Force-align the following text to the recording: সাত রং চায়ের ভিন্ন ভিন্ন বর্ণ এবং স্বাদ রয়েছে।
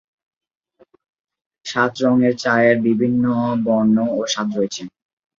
সাত 1.65 1.91
রং 2.03 2.15
চায়ের 2.43 2.77
ভিন্ন 2.79 2.93
ভিন্ন 3.01 3.23
বর্ণ 3.65 3.95
এবং 4.05 4.25
স্বাদ 4.33 4.47
রয়েছে। 4.57 4.81